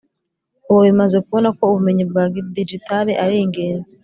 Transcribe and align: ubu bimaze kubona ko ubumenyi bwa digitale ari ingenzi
ubu 0.69 0.79
bimaze 0.87 1.17
kubona 1.25 1.49
ko 1.57 1.63
ubumenyi 1.69 2.03
bwa 2.09 2.23
digitale 2.57 3.11
ari 3.23 3.35
ingenzi 3.43 3.93